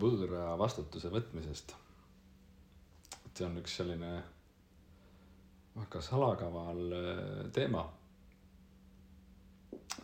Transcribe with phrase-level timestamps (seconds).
[0.00, 1.74] võõra vastutuse võtmisest.
[3.26, 4.12] et see on üks selline
[5.76, 7.86] väga salakaval äh, teema.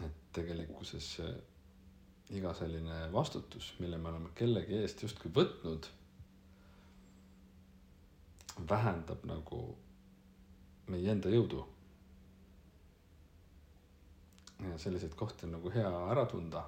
[0.05, 1.13] et tegelikkuses
[2.37, 5.87] iga selline vastutus, mille me oleme kellegi eest justkui võtnud,
[8.69, 9.63] vähendab nagu
[10.93, 11.65] meie enda jõudu.
[14.59, 16.65] ja selliseid kohti on nagu hea ära tunda.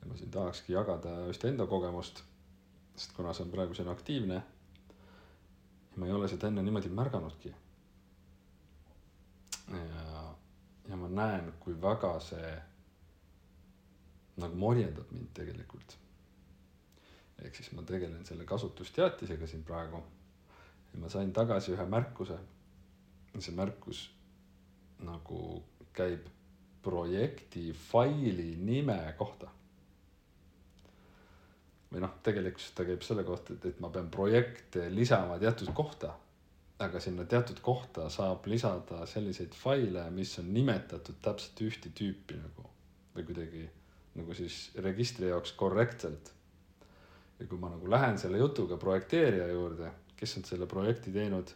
[0.00, 2.22] Ja ma siin tahakski jagada just enda kogemust,
[2.96, 4.42] sest kuna see on praegu selline aktiivne,
[5.96, 7.54] ma ei ole seda enne niimoodi märganudki.
[9.70, 10.34] ja,
[10.88, 12.52] ja ma näen, kui väga see
[14.40, 15.96] nagu morjendab mind tegelikult.
[17.40, 20.02] ehk siis ma tegelen selle kasutusteatisega siin praegu.
[20.92, 22.38] ja ma sain tagasi ühe märkuse.
[23.38, 24.08] see märkus
[25.04, 25.62] nagu
[25.92, 26.26] käib
[26.82, 29.48] projekti faili nime kohta.
[31.90, 36.16] Või noh, tegelikkuses ta käib selle kohta, et, et ma pean projekte lisama teatud kohta.
[36.80, 42.64] aga sinna teatud kohta saab lisada selliseid faile, mis on nimetatud täpselt ühte tüüpi nagu
[43.14, 43.64] või kuidagi
[44.16, 46.32] nagu siis registri jaoks korrektselt.
[47.38, 51.50] ja kui ma nagu lähen selle jutuga projekteerija juurde, kes on selle projekti teinud.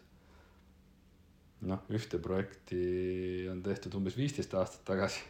[1.60, 5.22] noh, ühte projekti on tehtud umbes viisteist aastat tagasi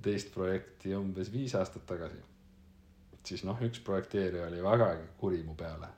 [0.00, 2.20] teist projekti umbes viis aastat tagasi.
[3.26, 5.88] Siis noh, üks projekteerija oli vägagi kuri mu peale.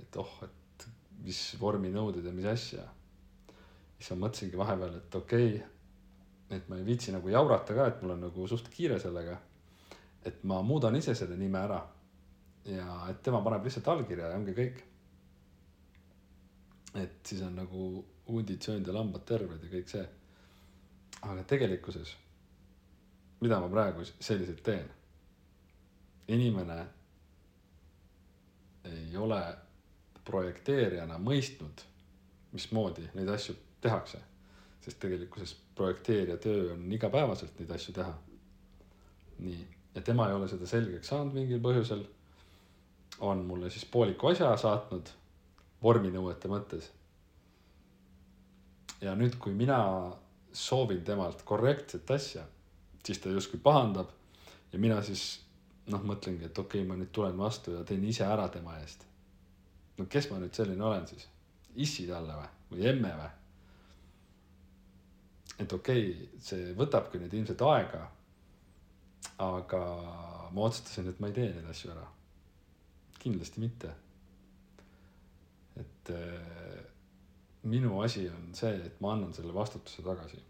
[0.00, 0.86] et oh, et
[1.24, 2.84] mis vorminõuded ja mis asja.
[3.98, 8.02] siis ma mõtlesingi vahepeal, et okei okay, et ma ei viitsi nagu jaurata ka, et
[8.02, 9.38] mul on nagu suht kiire sellega.
[10.24, 11.80] et ma muudan ise selle nime ära.
[12.64, 14.84] ja et tema paneb lihtsalt allkirja ja ongi kõik.
[16.94, 20.06] et siis on nagu hundid söönud ja lambad terved ja kõik see.
[21.22, 22.14] aga tegelikkuses,
[23.40, 24.97] mida ma praegu selliselt teen?
[26.28, 26.78] Inimene
[28.84, 29.42] ei ole
[30.24, 31.84] projekteerijana mõistnud,
[32.52, 34.20] mismoodi neid asju tehakse
[34.88, 38.14] sest tegelikkuses projekteerija töö on igapäevaselt neid asju teha.
[39.38, 42.04] nii, ja tema ei ole seda selgeks saanud mingil põhjusel.
[43.20, 45.10] on mulle siis pooliku asja saatnud
[45.82, 46.90] vorminõuete mõttes.
[49.00, 49.80] ja nüüd, kui mina
[50.52, 52.46] soovin temalt korrektset asja,
[53.04, 54.08] siis ta justkui pahandab
[54.72, 55.44] ja mina siis
[55.92, 59.06] noh, mõtlengi, et okei okay,, ma nüüd tulen vastu ja teen ise ära tema eest.
[59.98, 61.28] no kes ma nüüd selline olen siis,
[61.74, 63.30] issi talle või, või emme või?
[65.58, 68.04] et okei okay,, see võtabki nüüd ilmselt aega.
[69.42, 69.80] aga
[70.54, 72.06] ma otsustasin, et ma ei tee neid asju ära.
[73.18, 73.94] kindlasti mitte.
[75.78, 76.84] et äh,
[77.62, 80.42] minu asi on see, et ma annan selle vastutuse tagasi.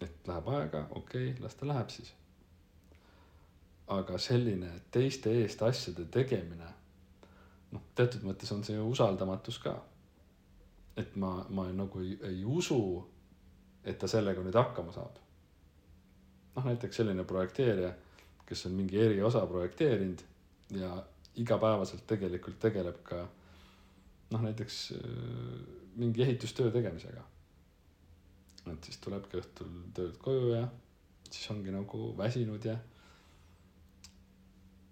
[0.00, 2.14] et läheb aega, okei okay,, las ta läheb siis.
[3.86, 6.68] Aga selline teiste eest asjade tegemine,
[7.72, 9.74] noh, teatud mõttes on see ju usaldamatus ka.
[10.96, 13.02] et ma, ma nagu ei, ei usu
[13.84, 15.20] et ta sellega nüüd hakkama saab.
[16.54, 17.90] noh, näiteks selline projekteerija,
[18.46, 20.22] kes on mingi eriosa projekteerinud
[20.78, 20.90] ja
[21.42, 23.24] igapäevaselt tegelikult tegeleb ka
[24.30, 25.58] noh, näiteks äh,
[26.00, 27.24] mingi ehitustöö tegemisega.
[28.72, 30.68] et siis tulebki õhtul töölt koju ja
[31.30, 32.78] siis ongi nagu väsinud ja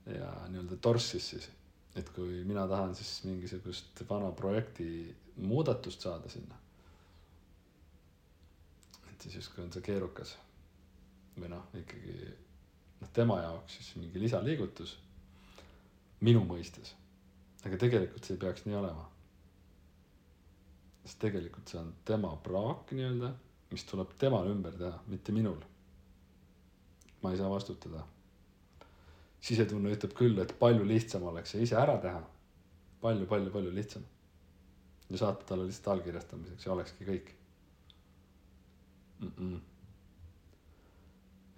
[0.07, 1.49] ja nii-öelda torssis siis,
[1.97, 4.89] et kui mina tahan siis mingisugust vana projekti
[5.37, 6.63] muudatust saada sinna
[9.23, 10.37] siis justkui on see keerukas.
[11.39, 12.15] või noh, ikkagi
[13.01, 14.99] noh, tema jaoks siis mingi lisaliigutus
[16.21, 16.95] minu mõistes.
[17.65, 19.07] aga tegelikult see ei peaks nii olema.
[21.05, 23.33] sest tegelikult see on tema praak nii-öelda,
[23.71, 25.63] mis tuleb temal ümber teha, mitte minul.
[27.23, 28.05] ma ei saa vastutada.
[29.43, 33.27] Sisetunne ütleb küll, et palju lihtsam oleks see ise ära teha palju,.
[33.27, 34.03] palju-palju-palju lihtsam.
[35.11, 37.33] ja saata talle lihtsalt allkirjastamiseks ja olekski kõik
[39.21, 39.33] mm.
[39.39, 39.61] -mm.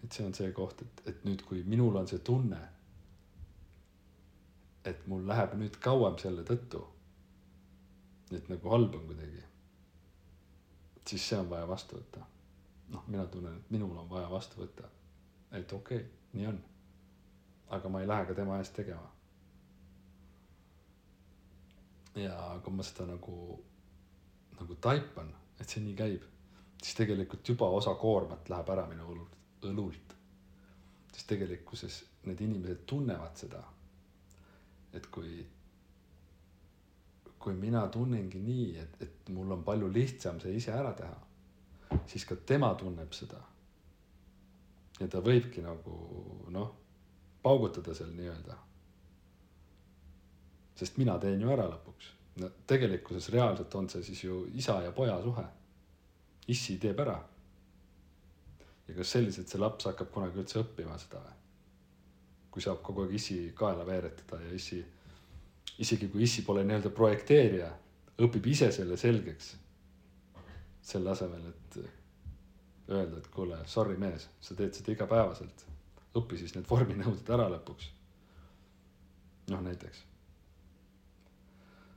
[0.04, 2.60] et see on see koht, et, et nüüd, kui minul on see tunne,
[4.84, 6.82] et mul läheb nüüd kauem selle tõttu,
[8.32, 9.42] et nagu halb on kuidagi,
[11.06, 12.26] siis see on vaja vastu võtta.
[12.88, 14.88] noh, mina tunnen, et minul on vaja vastu võtta,
[15.52, 16.62] et okei okay,, nii on.
[17.68, 19.10] Aga ma ei lähe ka tema eest tegema.
[22.14, 23.58] ja kui ma seda nagu,
[24.60, 26.30] nagu taipan, et see nii käib
[26.84, 29.36] siis tegelikult juba osa koormat läheb ära minu õlult,
[29.70, 30.12] õlult.
[31.14, 33.62] sest tegelikkuses need inimesed tunnevad seda.
[34.92, 35.46] et kui,
[37.38, 41.16] kui mina tunnengi nii, et, et mul on palju lihtsam see ise ära teha,
[42.06, 43.40] siis ka tema tunneb seda.
[45.00, 45.96] ja ta võibki nagu
[46.52, 46.76] noh,
[47.44, 48.56] paugutada seal nii-öelda.
[50.74, 52.10] sest mina teen ju ära lõpuks.
[52.40, 55.44] no tegelikkuses reaalselt on see siis ju isa ja poja suhe.
[56.48, 57.18] issi teeb ära.
[58.88, 61.40] ja kas selliselt see laps hakkab kunagi üldse õppima seda või?
[62.54, 64.76] kui saab kogu aeg issi kaela veeretada ja issi,
[65.82, 67.70] isegi kui issi pole nii-öelda projekteerija,
[68.22, 69.56] õpib ise selle selgeks.
[70.84, 71.78] selle asemel, et
[72.88, 75.64] öelda, et kuule, sorry mees, sa teed seda igapäevaselt.
[76.18, 77.90] Õpi siis need vorminõuded ära lõpuks.
[79.50, 80.04] noh, näiteks.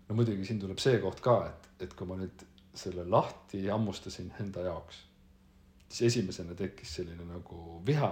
[0.10, 2.46] no muidugi siin tuleb see koht ka, et, et kui ma nüüd
[2.78, 5.00] selle lahti hammustasin enda jaoks,
[5.90, 8.12] siis esimesena tekkis selline nagu viha.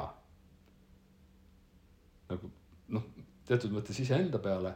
[2.29, 2.51] nagu
[2.95, 3.09] noh,
[3.45, 4.73] teatud mõttes iseenda peale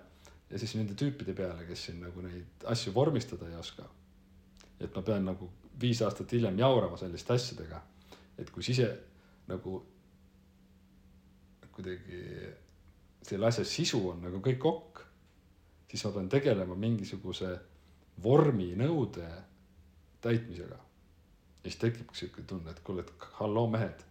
[0.50, 3.86] ja siis nende tüüpide peale, kes siin nagu neid asju vormistada ei oska.
[4.80, 5.50] et ma pean nagu
[5.82, 7.82] viis aastat hiljem jaurama selliste asjadega.
[8.38, 8.90] et kui sise
[9.48, 9.82] nagu
[11.80, 12.20] kuidagi
[13.24, 15.02] selle asja sisu on nagu kõik okk,
[15.90, 17.54] siis ma pean tegelema mingisuguse
[18.24, 19.30] vorminõude
[20.22, 20.76] täitmisega.
[21.64, 24.04] ja siis tekibki sihuke tunne, et kuule, et halloo mehed.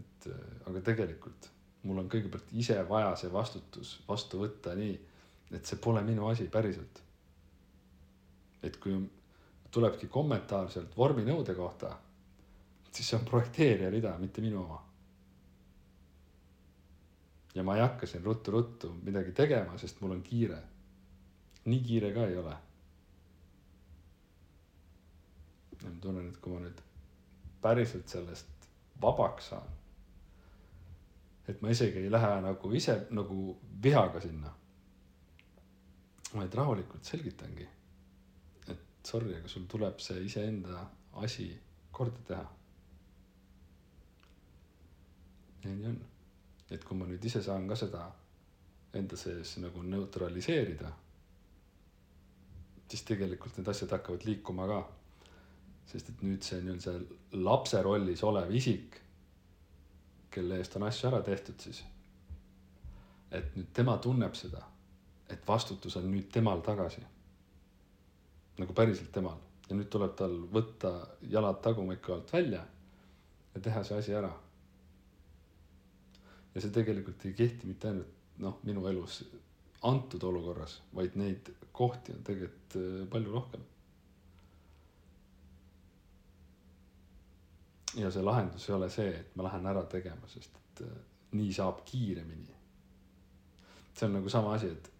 [0.00, 0.28] et
[0.66, 1.50] aga tegelikult
[1.82, 4.98] mul on kõigepealt ise vaja see vastutus vastu võtta nii,
[5.56, 7.02] et see pole minu asi päriselt.
[8.62, 8.98] et kui
[9.70, 11.94] tulebki kommentaar sealt vorminõude kohta,
[12.90, 14.89] siis see on projekteerija rida, mitte minu oma.
[17.60, 20.62] Ja ma ei hakka siin ruttu-ruttu midagi tegema, sest mul on kiire.
[21.64, 22.54] nii kiire ka ei ole.
[25.82, 26.80] ja ma tunnen, et kui ma nüüd
[27.60, 28.70] päriselt sellest
[29.02, 29.74] vabaks saan,
[31.48, 34.54] et ma isegi ei lähe nagu ise nagu vihaga sinna.
[36.34, 37.68] vaid rahulikult selgitangi
[39.02, 40.86] sorry, aga sul tuleb see iseenda
[41.24, 41.50] asi
[41.92, 42.46] korda teha.
[45.64, 45.96] nii on,
[46.70, 48.04] et kui ma nüüd ise saan ka seda
[48.94, 50.90] enda sees nagu neutraliseerida,
[52.90, 54.80] siis tegelikult need asjad hakkavad liikuma ka.
[55.90, 59.00] sest et nüüd see nii-öelda see lapse rollis olev isik,
[60.30, 61.82] kelle eest on asju ära tehtud siis.
[63.30, 64.62] et nüüd tema tunneb seda,
[65.28, 67.02] et vastutus on nüüd temal tagasi
[68.60, 69.38] nagu päriselt temal
[69.68, 70.92] ja nüüd tuleb tal võtta
[71.32, 72.62] jalad tagumiku alt välja
[73.54, 74.30] ja teha see asi ära.
[76.54, 79.20] Ja see tegelikult ei kehti mitte ainult noh, minu elus
[79.86, 83.66] antud olukorras, vaid neid kohti on tegelikult äh, palju rohkem.
[87.98, 90.98] ja see lahendus ei ole see, et ma lähen ära tegema, sest et äh,
[91.34, 92.54] nii saab kiiremini.
[93.94, 94.90] see on nagu sama asi, et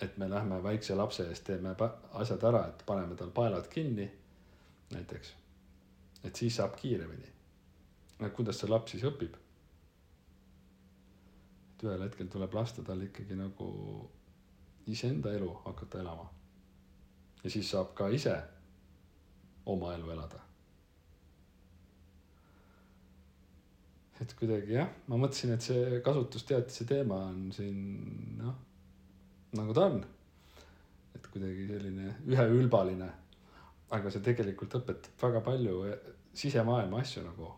[0.00, 1.74] et me lähme väikse lapse eest, teeme
[2.12, 4.06] asjad ära, et paneme tal paelad kinni
[4.92, 5.34] näiteks.
[6.24, 7.32] et siis saab kiiremini.
[8.36, 9.34] kuidas see laps siis õpib?
[11.78, 13.68] Et ühel hetkel tuleb lasta tal ikkagi nagu
[14.90, 16.26] iseenda elu hakata elama.
[17.44, 18.34] ja siis saab ka ise
[19.66, 20.40] oma elu elada.
[24.20, 27.78] et kuidagi jah, ma mõtlesin, et see kasutusteatise teema on siin
[28.40, 28.56] noh
[29.54, 30.02] nagu ta on.
[31.14, 33.12] et kuidagi selline üheülbaline.
[33.90, 35.78] aga see tegelikult õpetab väga palju
[36.34, 37.54] sisemaailma asju nagu.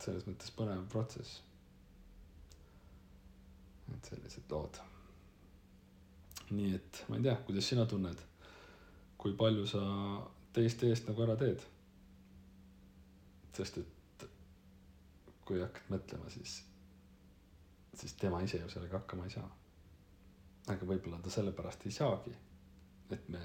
[0.00, 1.42] Et selles mõttes põnev protsess.
[3.90, 4.78] et sellised lood.
[6.50, 8.22] nii et ma ei tea, kuidas sina tunned,
[9.18, 9.82] kui palju sa
[10.56, 11.60] teiste eest nagu ära teed.
[13.52, 14.26] sest et
[15.44, 16.62] kui hakkad mõtlema, siis
[18.00, 19.48] siis tema ise ju sellega hakkama ei saa.
[20.70, 22.32] aga võib-olla ta sellepärast ei saagi,
[23.10, 23.40] et me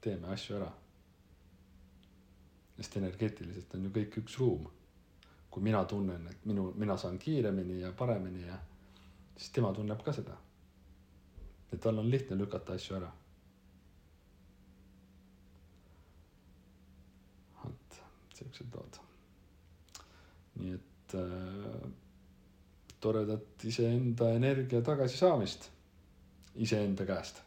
[0.00, 0.70] teeme asju ära.
[2.76, 4.70] sest energeetiliselt on ju kõik üks ruum.
[5.56, 8.58] Kui mina tunnen, et minu, mina saan kiiremini ja paremini ja
[9.36, 10.34] siis tema tunneb ka seda.
[11.72, 13.08] et tal on lihtne lükata asju ära.
[17.62, 17.96] vot
[18.34, 19.00] siuksed lood.
[20.60, 21.88] nii et äh,
[23.00, 25.70] toredat iseenda energia tagasisaamist
[26.68, 27.45] iseenda käest